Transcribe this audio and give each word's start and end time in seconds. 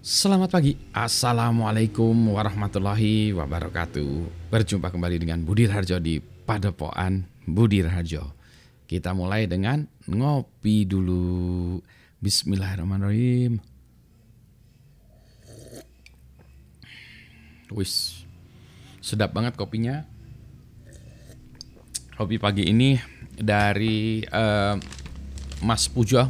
Selamat 0.00 0.48
pagi, 0.48 0.80
Assalamualaikum 0.96 2.16
warahmatullahi 2.32 3.36
wabarakatuh. 3.36 4.48
Berjumpa 4.48 4.88
kembali 4.88 5.20
dengan 5.20 5.44
Budi 5.44 5.68
Harjo 5.68 6.00
di 6.00 6.16
Padepoan 6.24 7.28
Budi 7.44 7.84
Harjo 7.84 8.32
Kita 8.88 9.12
mulai 9.12 9.44
dengan 9.44 9.84
ngopi 10.08 10.88
dulu. 10.88 11.76
Bismillahirrahmanirrahim. 12.16 13.60
Wis, 17.76 18.24
sedap 19.04 19.36
banget 19.36 19.52
kopinya. 19.60 20.08
Kopi 22.16 22.40
pagi 22.40 22.72
ini 22.72 22.96
dari 23.36 24.24
uh, 24.32 24.80
Mas 25.60 25.92
Pujo. 25.92 26.24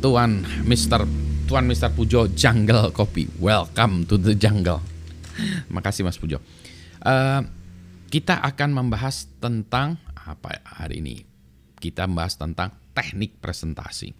Tuan 0.00 0.48
Mr. 0.64 1.25
Tuan 1.46 1.62
Mr. 1.70 1.94
Pujo 1.94 2.26
Jungle 2.34 2.90
Kopi. 2.90 3.30
Welcome 3.38 4.02
to 4.10 4.18
the 4.18 4.34
jungle. 4.34 4.82
Makasih 5.70 6.02
Mas 6.02 6.18
Pujo. 6.18 6.42
Uh, 6.98 7.38
kita 8.10 8.42
akan 8.42 8.74
membahas 8.74 9.30
tentang 9.38 9.94
apa 10.18 10.58
hari 10.66 10.98
ini? 10.98 11.22
Kita 11.78 12.10
membahas 12.10 12.34
tentang 12.34 12.74
teknik 12.90 13.38
presentasi. 13.38 14.10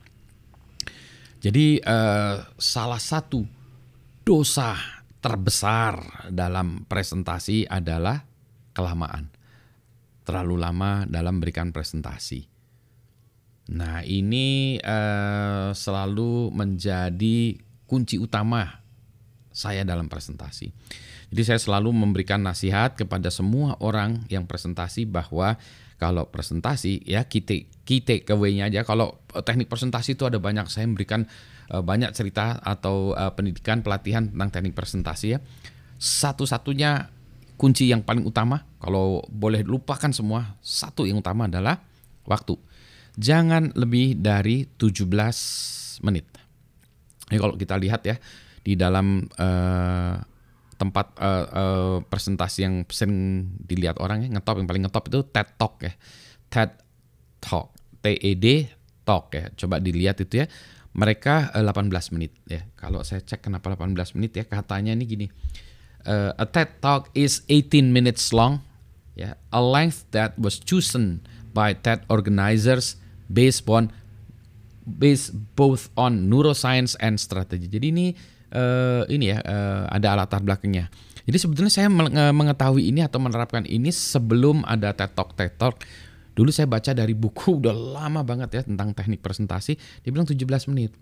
Jadi 1.42 1.82
uh, 1.82 2.46
salah 2.62 3.02
satu 3.02 3.42
dosa 4.22 4.78
terbesar 5.18 6.30
dalam 6.30 6.86
presentasi 6.86 7.66
adalah 7.66 8.22
kelamaan. 8.70 9.34
Terlalu 10.22 10.62
lama 10.62 11.02
dalam 11.10 11.42
berikan 11.42 11.74
presentasi 11.74 12.55
Nah, 13.66 14.06
ini 14.06 14.78
uh, 14.78 15.74
selalu 15.74 16.54
menjadi 16.54 17.58
kunci 17.90 18.18
utama 18.18 18.82
saya 19.50 19.82
dalam 19.82 20.06
presentasi. 20.06 20.70
Jadi 21.32 21.42
saya 21.42 21.58
selalu 21.58 21.90
memberikan 21.90 22.38
nasihat 22.38 22.94
kepada 22.94 23.32
semua 23.34 23.74
orang 23.82 24.22
yang 24.30 24.46
presentasi 24.46 25.08
bahwa 25.08 25.58
kalau 25.96 26.28
presentasi 26.28 27.02
ya 27.08 27.24
kita 27.26 27.66
kita 27.82 28.22
kewenya 28.22 28.70
aja. 28.70 28.86
Kalau 28.86 29.18
teknik 29.42 29.66
presentasi 29.66 30.14
itu 30.14 30.28
ada 30.28 30.38
banyak 30.38 30.70
saya 30.70 30.86
memberikan 30.86 31.26
uh, 31.72 31.82
banyak 31.82 32.14
cerita 32.14 32.62
atau 32.62 33.16
uh, 33.16 33.32
pendidikan 33.34 33.82
pelatihan 33.82 34.30
tentang 34.30 34.52
teknik 34.54 34.78
presentasi 34.78 35.26
ya. 35.34 35.38
Satu-satunya 35.96 37.10
kunci 37.56 37.88
yang 37.88 38.04
paling 38.04 38.28
utama 38.28 38.68
kalau 38.78 39.24
boleh 39.32 39.64
lupakan 39.64 40.12
semua 40.12 40.60
satu 40.60 41.08
yang 41.08 41.24
utama 41.24 41.48
adalah 41.48 41.80
waktu 42.28 42.60
jangan 43.16 43.72
lebih 43.72 44.20
dari 44.20 44.68
17 44.76 45.08
menit. 46.04 46.28
Ini 47.32 47.36
kalau 47.40 47.56
kita 47.56 47.74
lihat 47.80 48.04
ya 48.06 48.16
di 48.62 48.78
dalam 48.78 49.24
uh, 49.40 50.14
tempat 50.76 51.16
uh, 51.16 51.46
uh, 51.48 51.96
presentasi 52.04 52.58
yang 52.62 52.74
sering 52.92 53.48
dilihat 53.64 53.96
orang 53.98 54.28
ya 54.28 54.28
ngetop 54.36 54.60
yang 54.60 54.68
paling 54.68 54.84
ngetop 54.84 55.08
itu 55.08 55.20
TED 55.32 55.48
Talk 55.56 55.74
ya. 55.82 55.92
TED 56.52 56.70
Talk, 57.40 57.72
T 58.04 58.14
E 58.14 58.32
D 58.36 58.68
Talk 59.02 59.32
ya. 59.32 59.48
Coba 59.56 59.80
dilihat 59.80 60.20
itu 60.20 60.44
ya. 60.44 60.46
Mereka 60.92 61.56
uh, 61.56 61.64
18 61.64 62.14
menit 62.14 62.36
ya. 62.46 62.62
Kalau 62.76 63.00
saya 63.02 63.24
cek 63.24 63.48
kenapa 63.48 63.72
18 63.72 64.16
menit 64.20 64.36
ya 64.36 64.44
katanya 64.44 64.92
ini 64.92 65.04
gini. 65.08 65.26
Uh, 66.06 66.30
a 66.38 66.46
TED 66.46 66.78
Talk 66.78 67.08
is 67.16 67.42
18 67.48 67.90
minutes 67.90 68.30
long 68.36 68.60
ya. 69.16 69.34
A 69.50 69.58
length 69.64 70.06
that 70.12 70.36
was 70.36 70.60
chosen 70.60 71.24
by 71.56 71.72
TED 71.72 72.04
organizers 72.12 73.00
based 73.30 73.66
on 73.66 73.90
based 74.86 75.34
both 75.58 75.90
on 75.98 76.30
neuroscience 76.30 76.94
and 77.02 77.18
strategy. 77.18 77.66
Jadi 77.66 77.86
ini 77.90 78.06
uh, 78.54 79.02
ini 79.10 79.34
ya 79.34 79.42
uh, 79.42 79.90
ada 79.90 80.14
latar 80.14 80.40
belakangnya. 80.40 80.86
Jadi 81.26 81.42
sebetulnya 81.42 81.72
saya 81.74 81.90
mengetahui 82.30 82.86
ini 82.86 83.02
atau 83.02 83.18
menerapkan 83.18 83.66
ini 83.66 83.90
sebelum 83.90 84.62
ada 84.62 84.94
TED 84.94 85.10
Talk 85.18 85.34
TED 85.34 85.58
Talk. 85.58 85.82
Dulu 86.38 86.54
saya 86.54 86.70
baca 86.70 86.94
dari 86.94 87.18
buku 87.18 87.54
udah 87.60 87.74
lama 87.74 88.22
banget 88.22 88.48
ya 88.54 88.62
tentang 88.62 88.94
teknik 88.94 89.20
presentasi. 89.20 89.74
Dia 90.06 90.10
bilang 90.14 90.28
17 90.28 90.70
menit. 90.70 90.94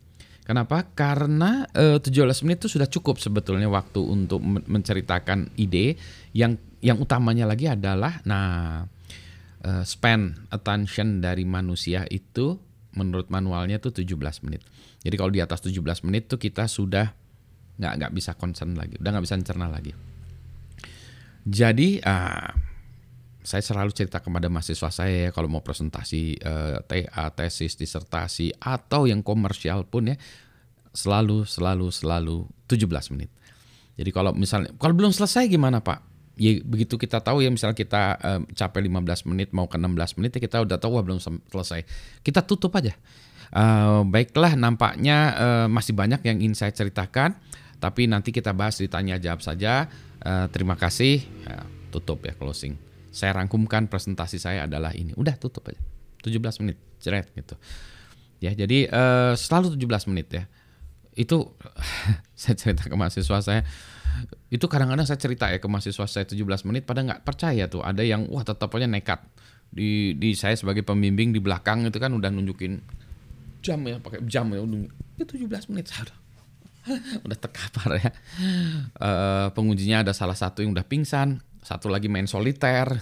Kenapa? 0.44 0.84
Karena 0.92 1.64
uh, 1.72 2.00
17 2.00 2.44
menit 2.44 2.64
itu 2.64 2.76
sudah 2.76 2.88
cukup 2.88 3.16
sebetulnya 3.20 3.68
waktu 3.68 4.00
untuk 4.00 4.40
menceritakan 4.44 5.52
ide. 5.60 5.96
Yang 6.32 6.60
yang 6.84 7.00
utamanya 7.00 7.48
lagi 7.48 7.64
adalah 7.64 8.20
nah 8.28 8.84
uh, 9.64 9.82
span 9.82 10.48
attention 10.52 11.24
dari 11.24 11.48
manusia 11.48 12.04
itu 12.12 12.60
menurut 12.94 13.26
manualnya 13.32 13.82
tuh 13.82 13.90
17 13.90 14.14
menit. 14.46 14.62
Jadi 15.02 15.14
kalau 15.18 15.32
di 15.34 15.42
atas 15.42 15.64
17 15.66 15.80
menit 16.06 16.30
tuh 16.30 16.38
kita 16.38 16.70
sudah 16.70 17.10
nggak 17.74 17.92
nggak 17.98 18.12
bisa 18.14 18.38
concern 18.38 18.78
lagi, 18.78 18.94
udah 19.02 19.10
nggak 19.10 19.24
bisa 19.26 19.34
mencerna 19.34 19.66
lagi. 19.66 19.92
Jadi 21.44 21.98
uh, 22.00 22.50
saya 23.44 23.60
selalu 23.60 23.92
cerita 23.92 24.24
kepada 24.24 24.48
mahasiswa 24.48 24.88
saya 24.88 25.28
ya 25.28 25.30
kalau 25.34 25.52
mau 25.52 25.60
presentasi 25.60 26.40
uh, 26.40 26.80
eh, 26.80 27.04
TA, 27.04 27.28
tesis, 27.36 27.76
disertasi 27.76 28.56
atau 28.56 29.04
yang 29.04 29.20
komersial 29.20 29.84
pun 29.84 30.08
ya 30.08 30.16
selalu 30.96 31.44
selalu 31.44 31.92
selalu 31.92 32.48
17 32.70 33.12
menit. 33.12 33.28
Jadi 34.00 34.10
kalau 34.14 34.32
misalnya 34.32 34.72
kalau 34.80 34.96
belum 34.96 35.12
selesai 35.12 35.44
gimana 35.50 35.84
Pak? 35.84 36.13
Ya 36.34 36.58
begitu 36.66 36.98
kita 36.98 37.22
tahu 37.22 37.46
ya 37.46 37.50
misal 37.50 37.74
kita 37.74 38.18
uh, 38.18 38.40
capai 38.54 38.86
15 38.86 39.30
menit 39.30 39.54
mau 39.54 39.70
ke 39.70 39.78
16 39.78 40.18
menit 40.18 40.30
ya 40.34 40.40
kita 40.42 40.56
udah 40.66 40.78
tahu 40.78 40.98
belum 40.98 41.22
selesai. 41.50 41.86
Kita 42.22 42.42
tutup 42.42 42.74
aja. 42.74 42.94
Uh, 43.54 44.02
baiklah 44.02 44.58
nampaknya 44.58 45.16
uh, 45.38 45.66
masih 45.70 45.94
banyak 45.94 46.26
yang 46.26 46.42
ingin 46.42 46.58
saya 46.58 46.74
ceritakan 46.74 47.38
tapi 47.78 48.10
nanti 48.10 48.34
kita 48.34 48.50
bahas 48.50 48.80
ditanya 48.80 49.20
jawab 49.20 49.44
saja. 49.44 49.86
Uh, 50.24 50.50
terima 50.50 50.74
kasih. 50.74 51.22
Uh, 51.46 51.66
tutup 51.94 52.26
ya 52.26 52.34
closing. 52.34 52.74
Saya 53.14 53.38
rangkumkan 53.38 53.86
presentasi 53.86 54.42
saya 54.42 54.66
adalah 54.66 54.90
ini. 54.90 55.14
Udah 55.14 55.38
tutup 55.38 55.70
aja. 55.70 55.78
17 56.26 56.64
menit, 56.66 56.80
jeret 56.98 57.30
gitu. 57.36 57.54
Ya, 58.42 58.50
jadi 58.56 58.90
uh, 58.90 59.38
selalu 59.38 59.78
17 59.78 60.10
menit 60.10 60.26
ya. 60.34 60.44
Itu 61.14 61.54
saya 62.40 62.58
cerita 62.58 62.90
ke 62.90 62.96
mahasiswa 62.98 63.38
saya 63.38 63.62
itu 64.50 64.66
kadang-kadang 64.70 65.06
saya 65.06 65.18
cerita 65.18 65.50
ya 65.50 65.58
ke 65.58 65.66
mahasiswa 65.66 66.06
saya 66.06 66.26
17 66.26 66.68
menit 66.68 66.86
pada 66.86 67.02
nggak 67.02 67.26
percaya 67.26 67.66
tuh. 67.66 67.82
Ada 67.82 68.02
yang 68.06 68.30
wah 68.30 68.46
tetap 68.46 68.70
aja 68.74 68.86
nekat. 68.86 69.20
Di 69.74 70.14
di 70.14 70.38
saya 70.38 70.54
sebagai 70.54 70.86
pembimbing 70.86 71.34
di 71.34 71.40
belakang 71.42 71.88
itu 71.88 71.98
kan 71.98 72.14
udah 72.14 72.30
nunjukin 72.30 72.78
jam 73.64 73.80
ya 73.88 73.96
pakai 73.96 74.20
jam 74.28 74.44
ya 74.52 74.60
itu 75.16 75.48
17 75.48 75.72
menit 75.72 75.88
saya 75.88 76.04
udah 76.06 76.18
udah 77.26 77.38
terkapar 77.38 77.88
ya. 77.98 78.10
Uh, 79.00 79.48
pengujinya 79.56 80.04
ada 80.04 80.12
salah 80.12 80.36
satu 80.36 80.62
yang 80.62 80.76
udah 80.76 80.86
pingsan 80.86 81.42
satu 81.64 81.90
lagi 81.90 82.06
main 82.06 82.28
soliter. 82.28 82.86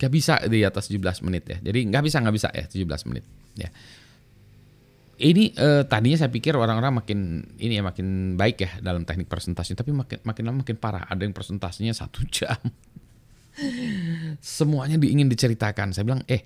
Gak 0.00 0.10
bisa 0.10 0.42
di 0.50 0.66
atas 0.66 0.90
17 0.90 1.22
menit 1.22 1.44
ya. 1.46 1.58
Jadi 1.70 1.86
nggak 1.86 2.02
bisa 2.02 2.18
nggak 2.18 2.34
bisa 2.34 2.48
ya 2.50 2.66
17 2.66 3.08
menit 3.08 3.24
ya 3.54 3.70
ini 5.18 5.54
uh, 5.54 5.86
tadinya 5.86 6.18
saya 6.18 6.30
pikir 6.30 6.58
orang-orang 6.58 7.02
makin 7.02 7.18
ini 7.60 7.78
ya 7.78 7.82
makin 7.86 8.34
baik 8.34 8.56
ya 8.62 8.70
dalam 8.82 9.06
teknik 9.06 9.30
presentasi 9.30 9.78
tapi 9.78 9.94
makin 9.94 10.18
makin 10.26 10.42
lama 10.46 10.56
makin 10.66 10.76
parah. 10.78 11.06
Ada 11.06 11.22
yang 11.22 11.34
presentasinya 11.34 11.94
satu 11.94 12.26
jam. 12.34 12.58
Semuanya 14.42 14.98
ingin 14.98 15.30
diceritakan. 15.30 15.94
Saya 15.94 16.04
bilang 16.06 16.26
eh 16.26 16.42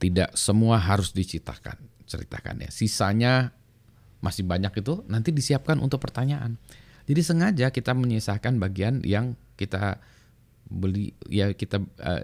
tidak 0.00 0.34
semua 0.34 0.80
harus 0.80 1.12
diceritakan 1.12 1.76
ceritakan 2.08 2.64
ya. 2.64 2.70
Sisanya 2.72 3.52
masih 4.22 4.46
banyak 4.46 4.72
itu 4.78 5.02
nanti 5.10 5.34
disiapkan 5.34 5.76
untuk 5.82 6.00
pertanyaan. 6.00 6.56
Jadi 7.04 7.20
sengaja 7.20 7.66
kita 7.74 7.92
menyisakan 7.92 8.62
bagian 8.62 9.02
yang 9.02 9.34
kita 9.58 9.98
beli 10.72 11.12
ya 11.28 11.52
kita 11.52 11.82
uh, 12.00 12.22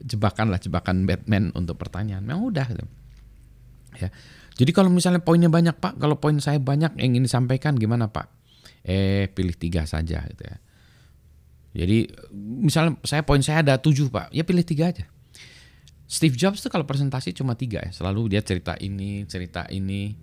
jebakan 0.00 0.48
lah 0.48 0.62
jebakan 0.62 1.04
Batman 1.04 1.52
untuk 1.52 1.76
pertanyaan. 1.76 2.24
Memang 2.24 2.48
udah 2.48 2.66
gitu. 2.72 2.86
ya 3.94 4.10
jadi 4.54 4.70
kalau 4.70 4.90
misalnya 4.90 5.18
poinnya 5.18 5.50
banyak 5.50 5.74
Pak, 5.74 5.98
kalau 5.98 6.18
poin 6.22 6.38
saya 6.38 6.62
banyak 6.62 6.94
yang 6.98 7.14
ingin 7.14 7.26
disampaikan 7.26 7.74
gimana 7.74 8.06
Pak? 8.06 8.30
Eh 8.86 9.26
pilih 9.34 9.58
tiga 9.58 9.82
saja 9.82 10.22
gitu 10.22 10.42
ya. 10.46 10.56
Jadi 11.74 12.06
misalnya 12.62 13.02
saya 13.02 13.26
poin 13.26 13.42
saya 13.42 13.66
ada 13.66 13.74
tujuh 13.82 14.06
Pak, 14.14 14.30
ya 14.30 14.46
pilih 14.46 14.62
tiga 14.62 14.94
aja. 14.94 15.10
Steve 16.06 16.38
Jobs 16.38 16.62
tuh 16.62 16.70
kalau 16.70 16.86
presentasi 16.86 17.34
cuma 17.34 17.58
tiga 17.58 17.82
ya, 17.82 17.90
selalu 17.90 18.30
dia 18.30 18.42
cerita 18.46 18.78
ini, 18.78 19.26
cerita 19.26 19.66
ini, 19.72 20.14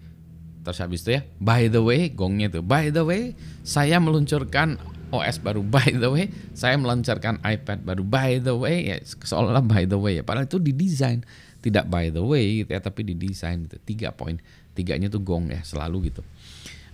terus 0.63 0.79
habis 0.79 1.03
itu 1.03 1.19
ya, 1.19 1.21
by 1.41 1.67
the 1.67 1.81
way, 1.81 2.07
gongnya 2.13 2.47
tuh, 2.47 2.63
by 2.63 2.93
the 2.93 3.03
way, 3.03 3.35
saya 3.65 3.99
meluncurkan 3.99 4.79
OS 5.11 5.43
baru, 5.43 5.59
by 5.65 5.91
the 5.91 6.07
way, 6.07 6.31
saya 6.55 6.79
meluncurkan 6.79 7.43
iPad 7.43 7.83
baru, 7.83 8.07
by 8.07 8.39
the 8.39 8.55
way, 8.55 8.95
ya 8.95 8.97
seolah-olah 9.03 9.65
by 9.65 9.83
the 9.83 9.99
way 9.99 10.21
ya, 10.21 10.23
padahal 10.23 10.47
itu 10.47 10.61
didesain 10.61 11.25
tidak 11.61 11.85
by 11.87 12.09
the 12.09 12.21
way 12.21 12.65
gitu 12.65 12.73
ya 12.73 12.81
tapi 12.81 13.05
didesain 13.05 13.69
gitu 13.69 13.77
tiga 13.85 14.09
poin 14.11 14.41
tiganya 14.73 15.07
tuh 15.07 15.21
gong 15.21 15.53
ya 15.53 15.61
selalu 15.61 16.11
gitu 16.11 16.21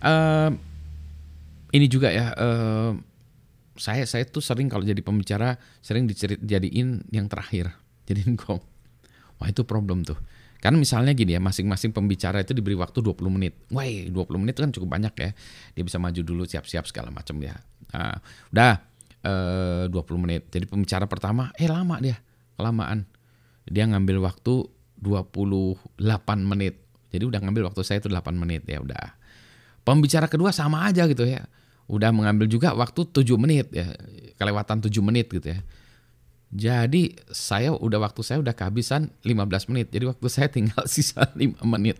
uh, 0.03 0.51
ini 1.71 1.85
juga 1.87 2.11
ya 2.11 2.35
uh, 2.35 2.91
saya 3.77 4.03
saya 4.03 4.27
tuh 4.27 4.43
sering 4.43 4.67
kalau 4.67 4.83
jadi 4.83 4.99
pembicara 4.99 5.55
sering 5.79 6.05
dicerit 6.05 6.43
jadiin 6.43 7.07
yang 7.09 7.31
terakhir 7.31 7.73
jadiin 8.07 8.35
gong 8.35 8.61
wah 9.39 9.47
itu 9.47 9.63
problem 9.63 10.03
tuh 10.03 10.19
Kan 10.57 10.73
misalnya 10.77 11.13
gini 11.13 11.37
ya, 11.37 11.41
masing-masing 11.41 11.93
pembicara 11.93 12.41
itu 12.41 12.57
diberi 12.57 12.73
waktu 12.73 13.05
20 13.05 13.29
menit. 13.29 13.53
Wah, 13.69 13.85
20 13.85 14.41
menit 14.41 14.57
itu 14.57 14.61
kan 14.65 14.71
cukup 14.73 14.89
banyak 14.89 15.13
ya. 15.13 15.29
Dia 15.77 15.83
bisa 15.85 16.01
maju 16.01 16.17
dulu 16.17 16.43
siap-siap 16.49 16.89
segala 16.89 17.13
macam 17.13 17.37
ya. 17.37 17.53
Nah, 17.93 18.17
udah 18.49 18.73
eh, 19.21 19.83
20 19.85 20.23
menit. 20.25 20.49
Jadi 20.49 20.65
pembicara 20.65 21.05
pertama, 21.05 21.53
eh 21.53 21.69
lama 21.69 22.01
dia, 22.01 22.17
kelamaan. 22.57 23.05
Dia 23.67 23.85
ngambil 23.87 24.23
waktu 24.23 24.67
28 25.01 25.77
menit. 26.41 26.81
Jadi 27.11 27.23
udah 27.23 27.39
ngambil 27.39 27.71
waktu 27.71 27.81
saya 27.85 28.03
itu 28.03 28.09
8 28.11 28.35
menit 28.35 28.67
ya 28.67 28.81
udah. 28.83 29.15
Pembicara 29.87 30.27
kedua 30.27 30.51
sama 30.51 30.87
aja 30.87 31.07
gitu 31.07 31.23
ya. 31.23 31.47
Udah 31.87 32.11
mengambil 32.11 32.51
juga 32.51 32.75
waktu 32.75 33.07
7 33.07 33.23
menit 33.39 33.71
ya. 33.71 33.95
Kelewatan 34.35 34.83
7 34.83 34.91
menit 34.99 35.31
gitu 35.31 35.55
ya. 35.55 35.59
Jadi 36.47 37.11
saya 37.27 37.75
udah 37.75 37.99
waktu 37.99 38.23
saya 38.23 38.39
udah 38.39 38.55
kehabisan 38.55 39.11
15 39.23 39.71
menit. 39.71 39.91
Jadi 39.91 40.07
waktu 40.07 40.27
saya 40.31 40.47
tinggal 40.47 40.83
sisa 40.91 41.27
5 41.35 41.63
menit. 41.67 41.99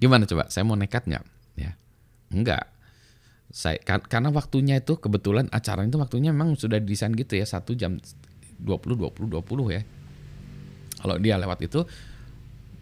Gimana 0.00 0.24
coba? 0.24 0.48
Saya 0.48 0.64
mau 0.64 0.78
nekat 0.78 1.04
nggak? 1.04 1.24
Ya, 1.58 1.76
enggak. 2.32 2.70
Saya 3.54 3.78
kan, 3.84 4.02
karena 4.02 4.32
waktunya 4.34 4.80
itu 4.80 4.98
kebetulan 4.98 5.46
acara 5.52 5.86
itu 5.86 5.94
waktunya 6.00 6.34
memang 6.34 6.58
sudah 6.58 6.80
desain 6.80 7.14
gitu 7.14 7.38
ya 7.38 7.46
satu 7.46 7.76
jam 7.76 8.00
20 8.58 8.98
20 8.98 9.30
20 9.30 9.76
ya. 9.76 9.82
Kalau 11.04 11.20
dia 11.20 11.36
lewat 11.36 11.60
itu 11.60 11.84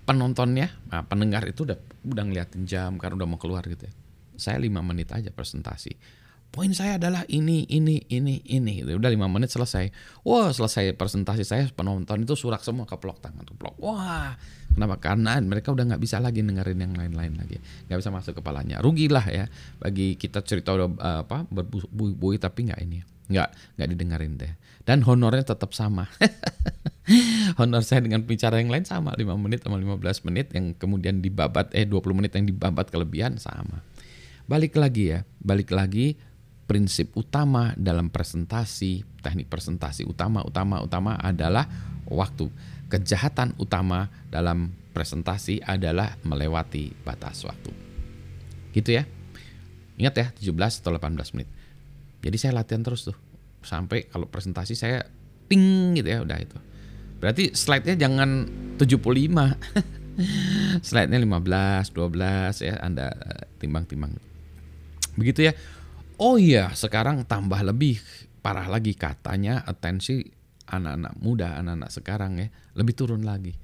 penontonnya, 0.07 0.71
nah, 0.87 1.03
pendengar 1.03 1.43
itu 1.51 1.67
udah 1.67 1.79
udah 2.07 2.23
ngeliatin 2.23 2.63
jam 2.71 2.95
karena 3.03 3.19
udah 3.19 3.29
mau 3.35 3.39
keluar 3.43 3.67
gitu 3.67 3.91
ya. 3.91 3.93
Saya 4.39 4.63
lima 4.63 4.79
menit 4.79 5.11
aja 5.11 5.35
presentasi 5.35 6.23
poin 6.53 6.69
saya 6.77 7.01
adalah 7.01 7.25
ini, 7.33 7.65
ini, 7.73 8.05
ini, 8.13 8.45
ini. 8.45 8.85
Udah 8.85 9.09
lima 9.09 9.25
menit 9.27 9.49
selesai. 9.49 9.89
Wah 10.23 10.53
selesai 10.53 10.93
presentasi 10.93 11.49
saya 11.49 11.65
penonton 11.73 12.29
itu 12.29 12.37
surak 12.37 12.61
semua 12.61 12.85
keplok 12.85 13.25
tangan 13.25 13.49
keplok. 13.49 13.81
Wah 13.81 14.37
kenapa? 14.77 15.01
Karena 15.01 15.41
mereka 15.41 15.73
udah 15.73 15.89
nggak 15.89 16.03
bisa 16.05 16.21
lagi 16.21 16.45
dengerin 16.45 16.77
yang 16.77 16.93
lain-lain 16.93 17.41
lagi. 17.41 17.57
Nggak 17.89 17.99
bisa 18.05 18.11
masuk 18.13 18.45
kepalanya. 18.45 18.85
Rugilah 18.85 19.25
ya 19.33 19.49
bagi 19.81 20.21
kita 20.21 20.45
cerita 20.45 20.77
udah 20.77 20.89
uh, 21.01 21.21
apa 21.25 21.49
berbui-bui 21.49 22.37
tapi 22.37 22.69
nggak 22.69 22.81
ini. 22.85 23.01
Nggak 23.33 23.49
nggak 23.81 23.89
didengerin 23.97 24.33
deh. 24.37 24.53
Dan 24.85 25.01
honornya 25.09 25.57
tetap 25.57 25.73
sama. 25.73 26.05
honor 27.61 27.85
saya 27.85 28.05
dengan 28.05 28.25
bicara 28.25 28.59
yang 28.59 28.73
lain 28.73 28.85
sama 28.87 29.13
5 29.15 29.25
menit 29.37 29.65
sama 29.65 29.79
15 29.79 30.27
menit 30.29 30.47
yang 30.57 30.73
kemudian 30.77 31.21
dibabat 31.21 31.73
eh 31.77 31.85
20 31.85 32.19
menit 32.19 32.33
yang 32.37 32.47
dibabat 32.49 32.89
kelebihan 32.89 33.37
sama. 33.37 33.85
Balik 34.49 34.77
lagi 34.77 35.15
ya, 35.15 35.25
balik 35.39 35.71
lagi 35.71 36.19
prinsip 36.67 37.13
utama 37.19 37.77
dalam 37.77 38.09
presentasi, 38.09 39.05
teknik 39.21 39.51
presentasi 39.53 40.09
utama, 40.09 40.41
utama, 40.43 40.81
utama 40.81 41.19
adalah 41.21 41.69
waktu. 42.09 42.49
Kejahatan 42.89 43.57
utama 43.57 44.13
dalam 44.29 44.73
presentasi 44.93 45.65
adalah 45.65 46.17
melewati 46.25 46.93
batas 47.05 47.45
waktu. 47.49 47.73
Gitu 48.77 49.01
ya. 49.01 49.09
Ingat 49.97 50.15
ya, 50.17 50.27
17 50.53 50.81
atau 50.85 50.93
18 50.93 51.33
menit. 51.37 51.49
Jadi 52.25 52.37
saya 52.37 52.53
latihan 52.57 52.85
terus 52.85 53.09
tuh. 53.09 53.17
Sampai 53.63 54.09
kalau 54.09 54.29
presentasi 54.29 54.77
saya 54.77 55.05
ting 55.49 55.97
gitu 55.97 56.09
ya, 56.09 56.19
udah 56.25 56.39
itu. 56.41 56.57
Berarti 57.23 57.55
slide-nya 57.55 57.95
jangan 57.95 58.51
75. 58.83 58.83
slide-nya 60.91 61.19
15, 61.23 61.95
12 61.95 62.67
ya, 62.67 62.75
Anda 62.83 63.15
timbang-timbang. 63.63 64.19
Begitu 65.15 65.47
ya. 65.47 65.53
Oh 66.19 66.35
iya, 66.35 66.75
sekarang 66.75 67.23
tambah 67.23 67.63
lebih 67.63 68.03
parah 68.43 68.67
lagi 68.67 68.99
katanya 68.99 69.63
atensi 69.63 70.27
anak-anak 70.67 71.15
muda, 71.23 71.63
anak-anak 71.63 71.91
sekarang 71.95 72.43
ya, 72.43 72.49
lebih 72.75 72.95
turun 72.99 73.23
lagi. 73.23 73.55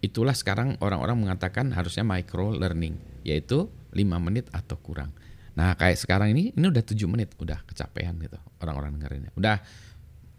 Itulah 0.00 0.32
sekarang 0.32 0.78
orang-orang 0.78 1.18
mengatakan 1.18 1.74
harusnya 1.74 2.06
micro 2.06 2.54
learning, 2.54 2.94
yaitu 3.26 3.66
5 3.90 4.00
menit 4.22 4.46
atau 4.54 4.78
kurang. 4.78 5.10
Nah, 5.58 5.74
kayak 5.74 5.98
sekarang 5.98 6.30
ini 6.30 6.54
ini 6.54 6.66
udah 6.70 6.80
7 6.80 6.94
menit, 7.10 7.34
udah 7.36 7.58
kecapean 7.66 8.16
gitu 8.22 8.38
orang-orang 8.62 8.96
dengerinnya. 8.96 9.34
Udah 9.34 9.58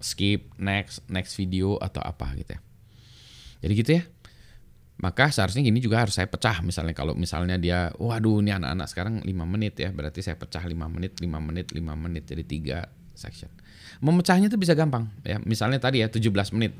skip 0.02 0.52
next 0.58 1.06
next 1.08 1.38
video 1.38 1.78
atau 1.78 2.02
apa 2.02 2.34
gitu 2.36 2.58
ya. 2.58 2.62
Jadi 3.62 3.74
gitu 3.78 3.92
ya. 4.02 4.04
Maka 5.02 5.34
seharusnya 5.34 5.66
gini 5.66 5.82
juga 5.82 6.06
harus 6.06 6.14
saya 6.14 6.30
pecah 6.30 6.62
misalnya. 6.62 6.94
Kalau 6.94 7.18
misalnya 7.18 7.58
dia 7.58 7.90
waduh 7.98 8.38
ini 8.38 8.54
anak-anak 8.54 8.88
sekarang 8.90 9.14
5 9.26 9.30
menit 9.50 9.74
ya. 9.82 9.90
Berarti 9.90 10.22
saya 10.22 10.38
pecah 10.38 10.62
5 10.62 10.78
menit 10.90 11.18
5 11.18 11.26
menit 11.42 11.74
5 11.74 11.82
menit. 11.98 12.24
Jadi 12.30 12.44
tiga 12.46 12.86
section. 13.18 13.50
Memecahnya 14.02 14.50
itu 14.50 14.58
bisa 14.62 14.78
gampang 14.78 15.10
ya. 15.26 15.42
Misalnya 15.42 15.82
tadi 15.82 16.06
ya 16.06 16.10
17 16.10 16.54
menit 16.54 16.74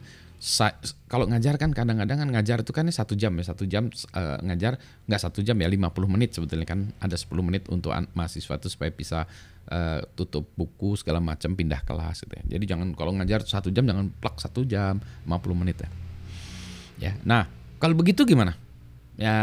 Kalau 1.06 1.30
ngajar 1.30 1.62
kan 1.62 1.70
kadang-kadang 1.70 2.18
kan 2.26 2.30
ngajar 2.34 2.66
itu 2.66 2.74
kan 2.74 2.90
satu 2.90 3.14
jam 3.14 3.38
ya 3.38 3.46
satu 3.46 3.70
jam 3.70 3.94
uh, 4.18 4.42
ngajar 4.42 4.82
nggak 5.06 5.22
satu 5.22 5.46
jam 5.46 5.54
ya 5.62 5.70
50 5.70 5.94
menit 6.10 6.34
sebetulnya 6.34 6.66
kan 6.66 6.90
ada 6.98 7.14
10 7.14 7.30
menit 7.46 7.70
untuk 7.70 7.94
mahasiswa 8.18 8.58
itu 8.58 8.68
supaya 8.74 8.90
bisa 8.90 9.30
uh, 9.70 10.02
tutup 10.18 10.50
buku 10.58 10.98
segala 10.98 11.22
macam 11.22 11.54
pindah 11.54 11.86
kelas 11.86 12.26
gitu 12.26 12.34
ya 12.42 12.58
jadi 12.58 12.74
jangan 12.74 12.98
kalau 12.98 13.14
ngajar 13.22 13.46
satu 13.46 13.70
jam 13.70 13.86
jangan 13.86 14.10
plak 14.18 14.42
satu 14.42 14.66
jam 14.66 14.98
50 15.30 15.62
menit 15.62 15.78
ya 15.86 15.90
ya 16.98 17.14
nah 17.22 17.46
kalau 17.82 17.98
begitu 17.98 18.30
gimana? 18.30 18.54
Ya 19.18 19.34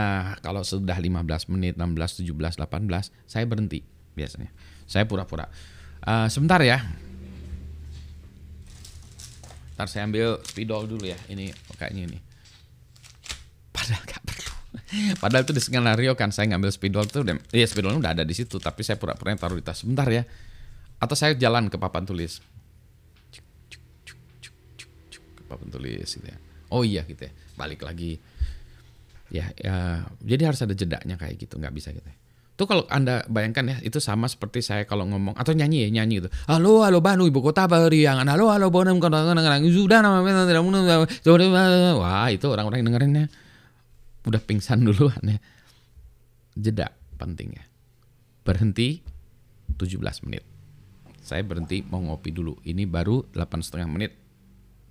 kalau 0.46 0.62
sudah 0.62 0.94
15 0.94 1.50
menit, 1.50 1.74
16, 1.74 2.22
17, 2.22 2.54
18, 2.54 3.10
saya 3.26 3.44
berhenti 3.50 3.82
biasanya. 4.14 4.54
Saya 4.86 5.10
pura-pura. 5.10 5.50
Uh, 6.06 6.30
sebentar 6.30 6.62
ya. 6.62 6.78
Ntar 9.78 9.86
saya 9.86 10.10
ambil 10.10 10.42
spidol 10.42 10.90
dulu 10.90 11.06
ya. 11.06 11.14
Ini 11.30 11.54
kayaknya 11.78 12.10
ini. 12.10 12.18
Padahal 13.70 14.02
gak 14.02 14.22
perlu. 14.26 14.52
Padahal 15.22 15.46
itu 15.46 15.54
di 15.54 15.62
skenario 15.62 16.18
kan 16.18 16.34
saya 16.34 16.50
ngambil 16.50 16.74
spidol 16.74 17.06
tuh 17.06 17.22
iya 17.54 17.66
spidolnya 17.70 18.02
udah 18.02 18.12
ada 18.18 18.24
di 18.26 18.34
situ, 18.34 18.58
tapi 18.58 18.82
saya 18.82 18.98
pura-pura 18.98 19.38
taruh 19.38 19.54
di 19.54 19.62
tas. 19.62 19.86
Sebentar 19.86 20.10
ya. 20.10 20.26
Atau 20.98 21.14
saya 21.14 21.38
jalan 21.38 21.70
ke 21.70 21.78
papan 21.78 22.02
tulis. 22.02 22.42
Ke 25.38 25.42
papan 25.46 25.70
tulis 25.70 26.10
gitu 26.10 26.26
ya. 26.26 26.38
Oh 26.74 26.82
iya 26.82 27.06
gitu 27.06 27.22
ya 27.22 27.32
balik 27.58 27.82
lagi 27.82 28.22
ya, 29.34 29.50
ya 29.58 30.06
jadi 30.22 30.54
harus 30.54 30.62
ada 30.62 30.78
jedanya 30.78 31.18
kayak 31.18 31.34
gitu 31.42 31.58
nggak 31.58 31.74
bisa 31.74 31.90
gitu 31.90 32.06
tuh 32.58 32.66
kalau 32.66 32.82
anda 32.90 33.22
bayangkan 33.30 33.70
ya 33.70 33.76
itu 33.86 34.02
sama 34.02 34.26
seperti 34.26 34.66
saya 34.66 34.82
kalau 34.82 35.06
ngomong 35.06 35.38
atau 35.38 35.54
nyanyi 35.54 35.86
ya 35.86 36.02
nyanyi 36.02 36.26
itu 36.26 36.28
halo 36.50 36.82
halo 36.82 36.98
Bandung 36.98 37.30
ibu 37.30 37.38
kota 37.38 37.70
beriangan 37.70 38.26
halo 38.26 38.50
halo 38.50 38.66
Bonem 38.74 38.98
sudah 38.98 40.02
wah 42.02 42.26
itu 42.34 42.50
orang-orang 42.50 42.82
yang 42.82 42.88
dengerinnya 42.90 43.30
udah 44.28 44.40
pingsan 44.44 44.84
duluan 44.84 45.20
ya. 45.24 45.38
Jeda 46.52 46.92
penting 47.16 47.56
ya. 47.56 47.64
Berhenti 48.44 49.00
17 49.72 50.26
menit. 50.28 50.44
Saya 51.24 51.44
berhenti 51.44 51.80
mau 51.84 52.00
ngopi 52.00 52.32
dulu. 52.32 52.60
Ini 52.64 52.84
baru 52.84 53.24
8 53.32 53.64
setengah 53.64 53.88
menit 53.88 54.12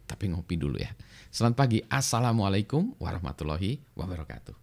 tapi 0.10 0.34
ngopi 0.34 0.58
dulu 0.58 0.82
ya. 0.82 0.89
Selamat 1.30 1.56
pagi. 1.68 1.80
Assalamualaikum 1.86 2.96
warahmatullahi 2.98 3.77
wabarakatuh. 3.94 4.56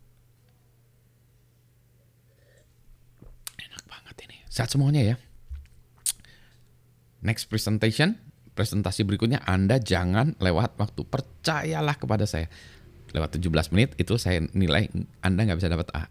Enak 3.60 3.84
banget 3.84 4.16
ini. 4.26 4.38
Sehat 4.54 4.70
semuanya 4.70 5.02
ya. 5.02 5.16
Next 7.26 7.50
presentation, 7.50 8.14
presentasi 8.54 9.02
berikutnya 9.02 9.42
Anda 9.42 9.82
jangan 9.82 10.38
lewat 10.38 10.78
waktu. 10.78 11.02
Percayalah 11.02 11.98
kepada 11.98 12.22
saya. 12.22 12.46
Lewat 13.10 13.34
17 13.34 13.50
menit 13.74 13.98
itu 13.98 14.14
saya 14.14 14.46
nilai 14.54 14.86
Anda 15.26 15.42
nggak 15.42 15.58
bisa 15.58 15.74
dapat 15.74 15.90
A. 15.90 16.06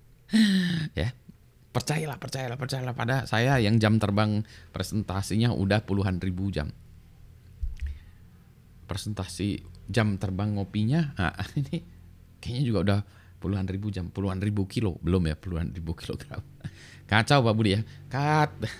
ya, 1.04 1.12
percayalah, 1.76 2.16
percayalah, 2.16 2.56
percayalah 2.56 2.94
pada 2.96 3.28
saya 3.28 3.60
yang 3.60 3.76
jam 3.76 4.00
terbang 4.00 4.40
presentasinya 4.72 5.52
udah 5.52 5.84
puluhan 5.84 6.16
ribu 6.16 6.48
jam 6.48 6.72
presentasi 8.90 9.62
jam 9.86 10.18
terbang 10.18 10.58
ngopinya 10.58 11.14
nah, 11.14 11.30
ini 11.62 11.78
kayaknya 12.42 12.62
juga 12.66 12.78
udah 12.82 13.00
puluhan 13.38 13.70
ribu 13.70 13.94
jam 13.94 14.10
puluhan 14.10 14.42
ribu 14.42 14.66
kilo 14.66 14.98
belum 14.98 15.30
ya 15.30 15.38
puluhan 15.38 15.70
ribu 15.70 15.94
kilogram 15.94 16.42
kacau 17.10 17.42
Pak 17.42 17.54
Budi 17.58 17.74
ya. 17.74 17.80
Kat. 18.06 18.54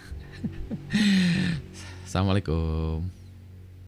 Assalamualaikum 2.06 3.19